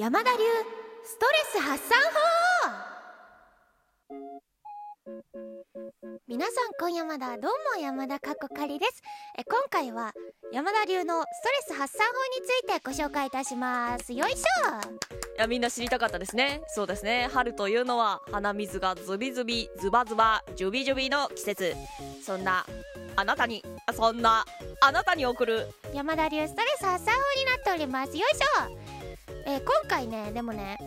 [0.00, 0.38] 山田流
[1.04, 3.20] ストレス発散法
[6.26, 9.02] 皆さん今夜まだどうも山田かっこかりです
[9.38, 10.14] え今回は
[10.54, 11.24] 山田流のス
[11.68, 14.40] トレス発散法についてご紹介いたしますよいしょ
[15.36, 21.76] いやみんな知りたかったですねそうですね春というのは鼻水がズビズビズバズバジュビジュビの季節
[22.24, 22.64] そんな
[23.16, 23.62] あなたに
[23.92, 24.46] そんな
[24.80, 28.16] あなたに送る山田流ストレス発散法になっております。
[28.16, 28.89] よいしょ。
[29.50, 30.78] えー、今回ねでもね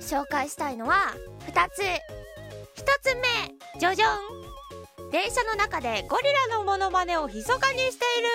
[0.00, 1.14] 紹介したいのは
[1.46, 1.82] 2つ。
[1.82, 2.00] 1
[3.00, 3.28] つ目
[3.78, 4.08] ジョジョン。
[5.12, 8.28] 電車の中でゴリラのモノマネを密かにしている。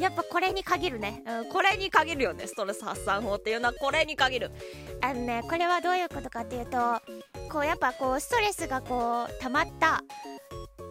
[0.02, 2.48] やっぱこれに限るね、うん、これに限るよね。
[2.48, 4.50] ストレス発散法っていうのはこれに限る。
[5.00, 7.00] あのねこれはどういうことかっていうと
[7.52, 10.02] こうやっぱこうストレスがこう溜まった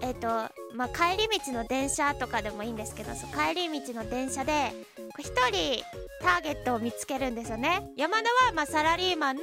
[0.02, 0.28] えっ、ー、と
[0.76, 4.72] まあ帰り道の電車とかでもいいんですけどそう帰り道の電車で
[5.20, 5.84] 1人
[6.22, 7.92] ターゲットを見つけるんですよね。
[7.96, 9.42] 山田はまあサラリーマンの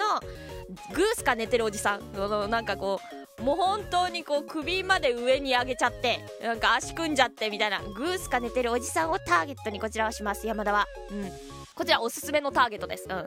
[0.94, 2.12] グースか寝てるおじさん。
[2.12, 3.00] のなんかこ
[3.38, 7.80] うもう本当にこう首まで上に上げちゃってなんか足組んじゃってみたいな。
[7.82, 10.86] グースか寝てるおじさんをターゲットにこちらはします山田は。
[11.10, 11.30] うん。
[11.74, 13.06] こちらおすすめのターゲットです。
[13.08, 13.26] うん。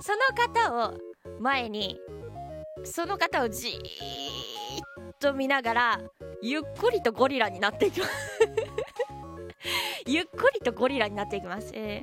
[0.00, 0.94] その方を
[1.40, 2.00] 前に
[2.84, 6.00] その方をじーっと見ながら
[6.42, 8.57] ゆっくりとゴリラになっていきます。
[10.08, 12.02] ゆっくりとゴリラになっていきます、え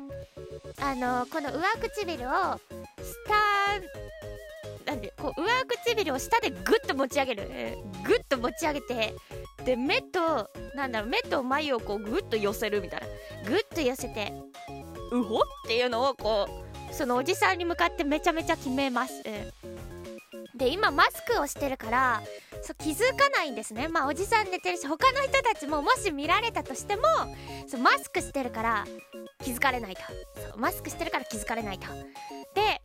[0.77, 2.61] ー、あのこの上唇を下
[4.85, 5.47] なんでこう上
[5.83, 9.15] 唇を下でグッと持ち上げる、えー、グッと持ち上げて
[9.65, 13.07] で目となんだろう目と眉をこうグッと寄せるみたいな。
[13.49, 14.33] グッと寄せて
[15.11, 16.47] うほっていうのをこ
[16.91, 22.21] うそのおじさんに向かってめちゃめちゃ決めます、えー、で今マスクをしてるから
[22.65, 23.87] そう気づかないんですね。
[23.87, 27.03] まあおじさん寝てるし他の人たちももし見られたとしても
[27.67, 28.85] そうマスクしてるから
[29.43, 30.01] 気づかれないと。
[30.41, 31.85] そうマスクしてるから気づかれないと。
[32.55, 32.81] で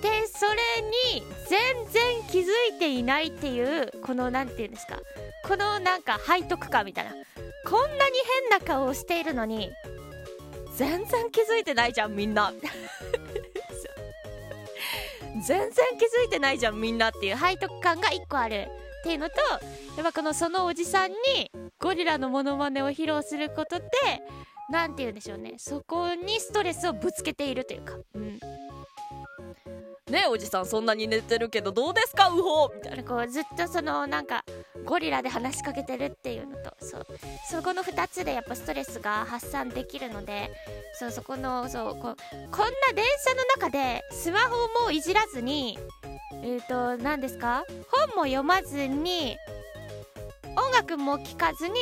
[0.00, 0.82] でそれ
[1.14, 4.98] に全然気づいていないっていうこの何て言うんですか
[5.46, 7.12] このなんか背徳感みたいな。
[7.66, 8.16] こんなに
[8.50, 9.70] 変な顔をしているのに
[10.76, 12.52] 全然気づいてないじゃんみんな。
[15.46, 18.66] 全然気づいてないじゃんみんなっていう背徳感が1個ある
[19.00, 19.34] っていうのと
[19.96, 21.16] やっぱこのそのおじさんに
[21.78, 23.84] ゴリラのモノマネを披露することで
[24.70, 25.56] 何て言うんでしょうね。
[25.58, 28.40] そこにストレスをぶつけているというか、うん、
[30.14, 32.28] ねおじさんそんなに寝てるけどどうですか？
[32.28, 33.04] ウホみたいな。
[33.04, 34.44] こうずっとそのなんか
[34.84, 37.06] ゴリラで話しかけてるっていうのとそう
[37.50, 40.50] そこの2つでやっぱストレスが発散できるので
[40.98, 42.14] そうそこのそうここんな
[42.94, 45.78] 電車の中でスマホもいじらずに
[46.42, 47.64] えっ、ー、と何ですか？
[47.90, 49.36] 本も読まずに
[50.56, 51.74] 音楽も聴かずに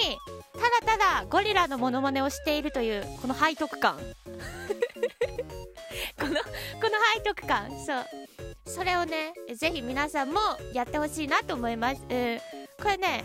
[0.54, 3.98] ただただゴリラのモノマネをしているというこの背徳感。
[6.18, 8.06] このこの背徳感そう。
[8.72, 10.40] それをねぜひ皆さんも
[10.72, 12.38] やってほしいなと思います、うん、
[12.82, 13.24] これね、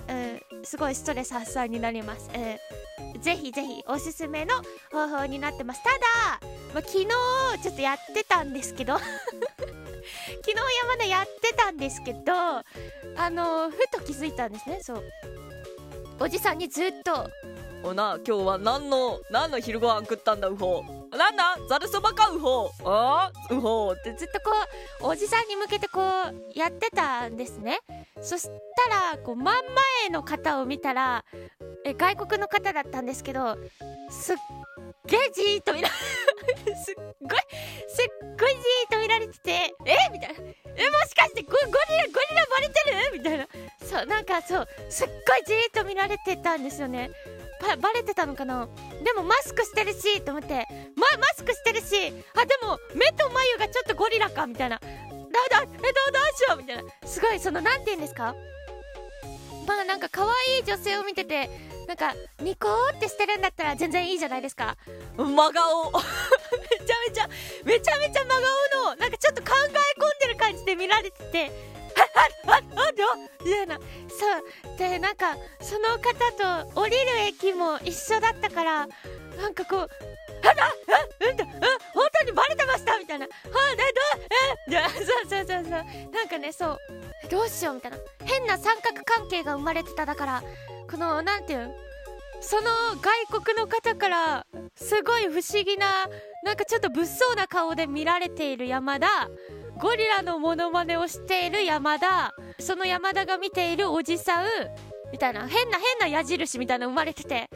[0.51, 4.55] うん、すごいストレス発散になります、うん、ぜひぜひおすすめの
[4.91, 5.81] 方法になってます。
[5.83, 5.97] ただ、
[6.73, 7.05] まあ、昨日
[7.63, 12.63] ちょっとやってたんですけど 昨日山田やってたんですけどあ
[13.29, 14.79] のふと気づいたんですね。
[14.83, 15.03] そう。
[16.19, 17.29] おじさんにずっと
[17.83, 20.96] 「おな今日は何の何の昼ご飯食ったんだウホ。
[21.17, 21.57] なんだ？
[21.67, 24.51] ざるそばかウホあウホってずっとこ
[25.01, 27.79] うおじさんに向けてこうやってたんですね。
[28.21, 31.23] そしたらこう真ん前の方を見たら
[31.85, 33.57] え外国の方だったんですけど
[34.09, 34.37] すっ
[35.07, 35.93] げえじーっと見られ
[36.75, 37.39] すっごい
[37.87, 38.07] すっ
[38.39, 39.51] ごいじーっと見られてて
[39.85, 39.95] え？
[40.11, 40.35] みたいな。
[40.79, 43.17] えもしかしてゴゴリラゴリラバレてる？
[43.17, 43.47] みたいな。
[43.83, 47.11] そうなんかそうすっごいじーっと見られてたんですよね。
[47.61, 48.67] ばバレてたのかな？
[49.03, 50.55] でもマスクしてるしと思って。
[50.95, 52.13] まマスクしてるし。
[52.35, 54.79] あでも目と眉がちょっとゴリラかみたいな。
[54.79, 56.83] だだえどうどうしようみたいな。
[57.05, 58.35] すごいその何て言うんですか？
[59.67, 61.49] まあなんか可愛い女性を見てて
[61.87, 64.77] なんかニコってしてるんだったら全然いいじゃないですか。
[65.17, 65.91] 真顔。
[65.91, 67.29] めちゃめちゃ
[67.65, 69.73] めちゃめちゃ真顔のなんかちょっと考え込ん
[70.21, 71.76] でる感じで見られてて。
[72.47, 72.61] ああああ
[73.43, 73.83] みたいなそ
[74.73, 74.77] う。
[74.77, 78.87] でなんかその方と降りる駅も一緒だったから
[79.37, 79.89] なんかこう
[80.43, 80.71] あだあ
[81.19, 81.45] うんだ
[81.93, 83.25] 本当にバレてましたみたいな。
[83.25, 85.71] はあだどうえそうそうそうそう。
[86.11, 86.79] なんかねそう。
[87.29, 87.97] どうしようみたいな。
[88.25, 90.43] 変な三角関係が生まれてただから
[90.89, 91.87] このなんていうん
[92.39, 92.69] その
[93.31, 94.45] 外国の方から
[94.75, 96.07] すごい不思議な
[96.43, 99.07] なんかちょっと物騒な顔で見られている山田
[99.79, 102.33] ゴリラのモノマネをしている山田。
[102.59, 104.45] その山田が見ているおじさん。
[105.11, 105.47] みたいな。
[105.47, 107.47] 変な変な矢印みたいなの生まれてて。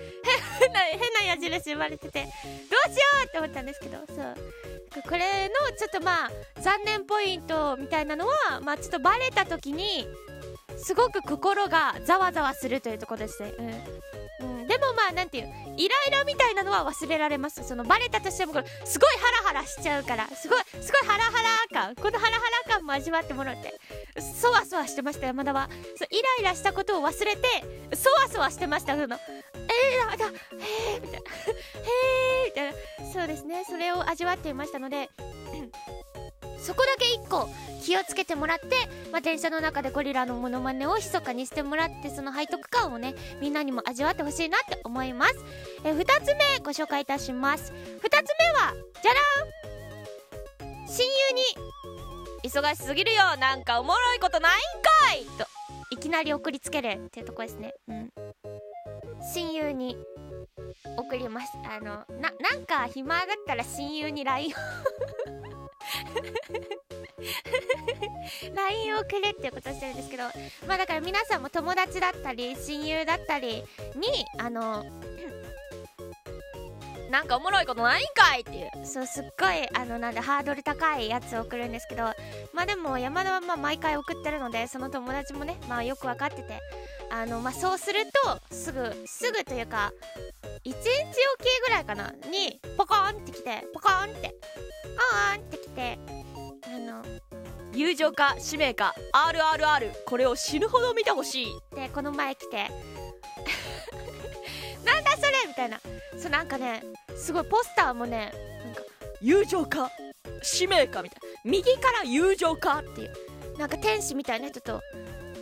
[0.60, 2.24] 変 な変な矢印生まれてて。
[2.24, 3.98] どうしようって思ったんですけど。
[4.08, 4.36] そう。
[5.04, 10.06] これのちょっとまあ残念ポイントみたいなのはまあちょっとバレた時に
[10.78, 13.54] すごく心がざわざわするというところですね。
[13.58, 13.84] うん、
[14.42, 15.46] うん、でもまあなんていう
[15.78, 17.64] イライラみたいなのは忘れられます。
[17.64, 20.28] そのバレたとしてもこれすごいハラハラしちゃうから。
[20.28, 21.96] すごいすごいハラハラ感。
[21.96, 23.80] このハラハラ感も味わってもらって。
[24.22, 25.70] そわそわしてました山田は。
[25.96, 27.48] そうイライラしたことを忘れて
[27.96, 30.32] そわそわしてましたそのえー、だへ
[30.96, 31.30] えみたいな。
[31.30, 31.32] へ
[32.46, 33.14] えみたいな。
[33.14, 33.64] そうですね。
[33.70, 35.10] それを味わっていましたので
[36.62, 37.50] そこだけ1個
[37.82, 38.68] 気をつけてもらって、
[39.12, 45.36] まあ、電車の中でゴリラのモノマネを密かにしてもらってその背徳感をねみんなにも味わってほしいなって思います。
[45.84, 47.72] え2つ目ご紹介いたします。
[47.72, 50.88] 2つ目はじゃらん。
[50.88, 53.38] 親友に忙しすぎるよ。
[53.40, 55.48] なんかおもろいことないんかいと。
[55.90, 57.74] いきなり送りつけるっていうとこですね。
[57.88, 58.12] うん。
[59.34, 59.98] 親友に
[60.98, 61.52] 送ります。
[61.66, 64.54] あのななんか暇だったら親友に LINE
[65.48, 65.51] を。
[68.56, 70.24] LINE をくれっていうことをしてるんですけど
[70.68, 73.64] まあだから皆さんも友達だったり親友だったり
[73.96, 74.86] にあの
[77.12, 78.72] なんかおもろいことないんかいっていう。
[78.86, 82.04] そうすっごいあのなんでハードル高いやつを送るんですけど
[82.54, 86.60] まあでも山田はまあ毎回送ってるのでその友達もねまあよく分かってて
[87.12, 88.00] あのまあそうする
[88.50, 89.92] とすぐすぐというか
[90.66, 90.78] 1日おき
[91.68, 94.36] ぐらいかなにポコーンってきてポコーンって
[95.34, 95.98] あーんってきて
[96.66, 97.02] あの
[97.74, 101.48] 友情か使命か RRR これを死ぬほど見てほしい。
[101.74, 102.68] でこの前来て
[104.84, 105.80] なんだそれみたいな。
[106.18, 106.84] そうなんかね
[107.16, 108.34] すごいポスターもね
[108.66, 108.84] なんか
[109.22, 109.90] 友情か
[110.44, 111.28] 使命かみたいな。
[111.46, 113.14] 右から友情かっていう
[113.58, 114.82] なんか天使みたいな人と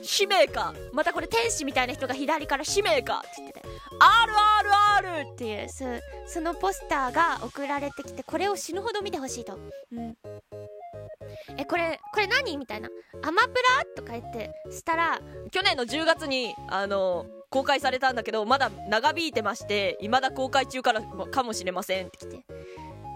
[0.04, 0.74] 使命か。
[0.94, 3.59] またこれ天使みたいな人が左から使命かって言ってて。
[4.00, 5.86] RRR っていうそ
[6.26, 9.60] そのポスターが送られてきてこれを死ぬほど見てほしいと。
[9.92, 10.16] うん。
[11.58, 12.90] えこれこれ何みたいな。
[13.22, 15.20] アマプラとか言ってしたら
[15.52, 22.46] 去年の10月にあの公開されたんだけどまだ長引いてまして未だ公開中からかもしれませんって来て。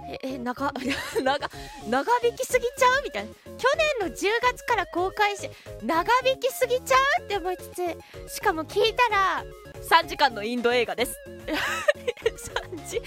[0.09, 0.73] ええ長
[1.23, 1.49] 長
[1.87, 3.29] 長引きすぎちゃうみたいな。
[3.57, 3.69] 去
[3.99, 5.49] 年の10月から公開し
[5.81, 9.45] 長引きすぎちゃうって思いつつしかも聞いたら
[9.89, 11.17] 3時間のインド映画です。
[11.45, 11.53] 3
[12.87, 13.01] 時3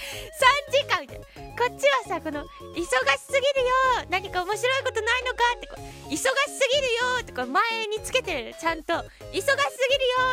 [0.71, 1.25] 時間みたいな。
[1.57, 2.87] こっちはさこの忙し
[3.19, 4.07] すぎるよ。
[4.09, 5.75] 何か面白いことないのかってこ
[6.07, 6.25] 忙しす
[6.71, 8.55] ぎるよってこ前につけてる。
[8.59, 9.59] ちゃんと忙しすぎるよ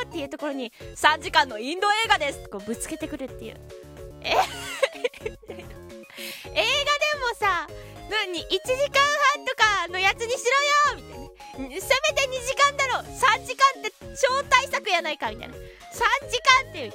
[0.04, 3.56] っていうところに3時間のインド映画ですこうぶつけてくるっていう。
[4.22, 4.34] え
[5.24, 5.32] 映画
[6.54, 7.66] でもさ
[8.10, 9.02] 何1時間
[9.34, 10.44] 半とかのやつにし
[10.92, 10.93] ろよ
[11.56, 11.80] せめて2
[12.46, 13.00] 時間だろ。
[13.02, 15.54] 3時間って超大作やないかみたいな。
[15.54, 15.58] 3
[16.28, 16.92] 時間っていう。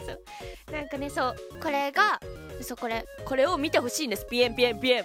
[0.06, 0.22] そう。
[0.72, 1.36] なんかねそう。
[1.62, 2.20] これが
[2.62, 3.04] そうこれ。
[3.24, 4.26] これを見てほしいんです。
[4.26, 5.04] ピエンピエンピエン。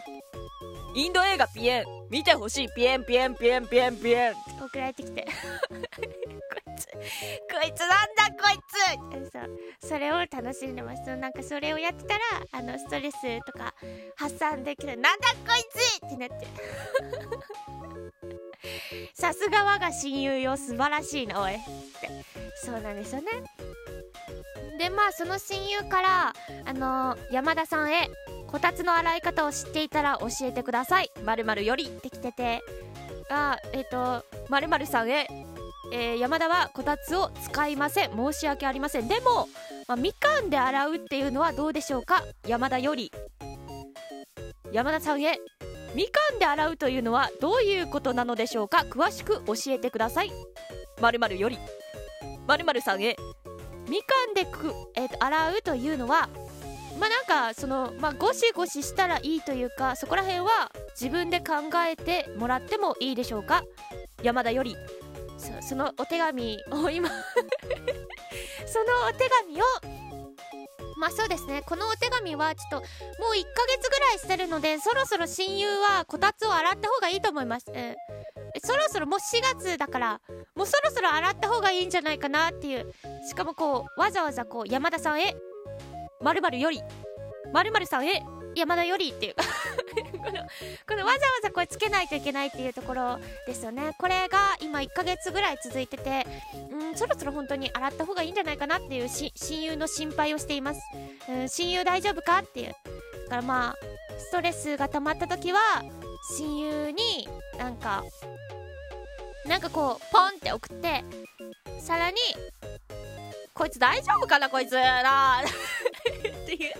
[0.96, 1.95] インド映画ピエン。
[2.10, 2.70] 見てほしい。
[2.76, 4.34] ピエンピエンピエンピエンピエン。
[4.64, 5.26] 送られてきて。
[5.66, 9.32] こいつこいつなんだこいつ！
[9.32, 9.50] そう
[9.80, 11.16] それを楽しんでます。
[11.16, 12.22] なんかそれをやってたら
[12.52, 13.74] あのストレスとか
[14.16, 14.98] 発散できる。
[14.98, 16.06] なんだこいつ！
[16.06, 16.48] ってなって。
[19.14, 20.58] さすが我が親友よ。
[20.58, 21.56] 素晴らしいなおい。
[21.56, 22.10] って。
[22.56, 23.32] そうなんですよね。
[24.78, 26.34] でまあその親友から
[26.66, 28.10] あの、山田さんへ
[28.48, 31.12] こたつの洗い方を知っていたら教えてください。
[31.24, 32.62] まるよりってきてて。
[33.30, 35.28] あえっ、ー、とまるさんへ、
[35.92, 38.16] えー、山田はこたつを使いません。
[38.16, 39.08] 申し訳ありません。
[39.08, 39.48] でも、
[39.88, 42.24] まあ、みかんで洗うっていうのはどうでしょうか？
[42.48, 43.12] 山田より。
[44.72, 45.40] 山田さんへ。
[45.96, 48.86] みかんで洗うというのはどういうことなのでしょうか？
[48.90, 50.32] 詳しく教えてください。
[51.02, 51.58] まるより。
[52.48, 53.16] まるさんへ。
[53.90, 56.30] みかんでく、えーと、洗うというのは
[57.00, 61.54] まあなんかそのまあゴシゴシしたらいいというかそこら辺は自分で考
[61.88, 63.64] えてもらってもいいでしょうか？
[64.24, 64.76] 山田より。
[65.38, 67.10] そそのお手紙を今
[68.66, 69.66] そのお手紙を。
[70.98, 71.62] まあそうですね。
[71.68, 72.86] このお手紙はちょっともう
[73.36, 77.96] 1ヶ月ぐらいしてるのでそろそろ親友はこたつを洗った方がいいと思います、うん
[78.64, 80.22] そろそろもう4月だから
[80.56, 82.94] もうそろそろ洗った方がいいんじゃないかなっていう。
[83.28, 85.36] しかもこうわざわざこう山田さんへ
[86.22, 86.82] まるより
[87.52, 88.24] まるさんへ
[88.56, 89.36] 山田よりっていう。
[89.36, 90.46] こ の
[90.88, 93.96] このわざわざこれつけないといけないっていうところですよね。
[94.00, 96.26] これが今1ヶ月ぐらい続いてて
[96.72, 100.82] うんそろそろ本当に洗った方がいいんじゃないかなっていう親友の心配をしています、
[101.30, 102.76] うん、親友大丈夫かっていう。
[103.26, 105.60] だからまあストレスが溜まった時は
[106.38, 108.04] 親友になんか
[109.46, 111.04] なんかこうポンって送って
[111.80, 112.18] さらに
[113.54, 114.74] こいつ大丈夫かなこいつ。
[114.74, 115.42] な
[116.46, 116.74] っていう。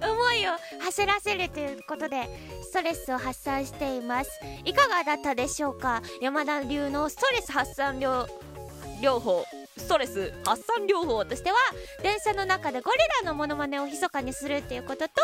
[0.02, 2.28] 思いを走らせるということで
[2.62, 4.30] ストレスを発散しています。
[4.64, 6.02] いかがだったでしょうか？
[6.20, 9.44] 山田流のストレス発散療法。
[9.76, 11.56] ストレス発散療法としては
[12.02, 15.14] 電車の中でゴリラのモノマネを密かにするっていうことと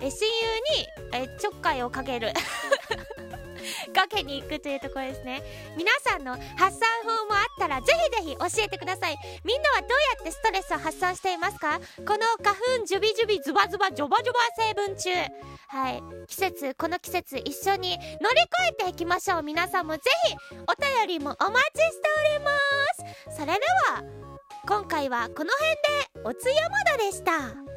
[0.00, 2.32] 親友にえちょっかいをかける。
[3.92, 5.42] かけに行くというところですね。
[5.76, 9.16] 皆さんの発散法もあったらぜひぜひ教えてください。
[9.44, 11.80] みんなはどうやってストレスを発散していますか？
[11.98, 15.10] この花粉ジュビジュビズバズバジョバジョバ成分中。
[15.68, 16.02] はい。
[16.26, 19.42] 季節この季節一緒に乗り越えていきましょう。
[19.42, 20.34] 皆さんもぜひ
[20.66, 22.50] お便りもお待ちしておりま
[23.30, 23.36] す。
[23.38, 23.52] それで
[23.88, 24.04] は
[24.66, 27.69] 今回はこの辺でおつやまだでした。